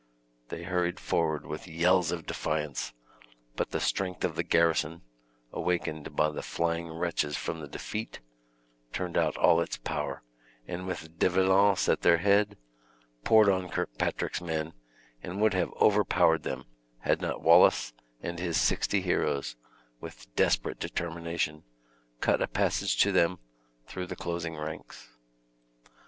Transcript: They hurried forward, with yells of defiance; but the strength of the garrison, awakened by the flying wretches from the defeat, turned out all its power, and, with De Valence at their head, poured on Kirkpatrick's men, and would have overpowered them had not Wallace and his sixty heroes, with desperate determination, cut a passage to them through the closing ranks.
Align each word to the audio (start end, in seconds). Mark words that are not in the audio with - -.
They 0.49 0.63
hurried 0.63 0.99
forward, 0.99 1.45
with 1.45 1.67
yells 1.67 2.11
of 2.11 2.25
defiance; 2.25 2.91
but 3.55 3.69
the 3.69 3.79
strength 3.79 4.23
of 4.25 4.35
the 4.35 4.41
garrison, 4.41 5.03
awakened 5.53 6.15
by 6.15 6.29
the 6.31 6.41
flying 6.41 6.89
wretches 6.91 7.37
from 7.37 7.59
the 7.59 7.67
defeat, 7.67 8.19
turned 8.93 9.15
out 9.15 9.37
all 9.37 9.61
its 9.61 9.77
power, 9.77 10.23
and, 10.67 10.87
with 10.87 11.19
De 11.19 11.29
Valence 11.29 11.87
at 11.87 12.01
their 12.01 12.17
head, 12.17 12.57
poured 13.23 13.47
on 13.47 13.69
Kirkpatrick's 13.69 14.41
men, 14.41 14.73
and 15.21 15.39
would 15.39 15.53
have 15.53 15.71
overpowered 15.79 16.41
them 16.41 16.65
had 17.01 17.21
not 17.21 17.43
Wallace 17.43 17.93
and 18.23 18.39
his 18.39 18.59
sixty 18.59 19.01
heroes, 19.01 19.55
with 19.99 20.33
desperate 20.35 20.79
determination, 20.79 21.63
cut 22.21 22.41
a 22.41 22.47
passage 22.47 22.97
to 23.03 23.11
them 23.11 23.37
through 23.85 24.07
the 24.07 24.15
closing 24.15 24.57
ranks. 24.57 25.09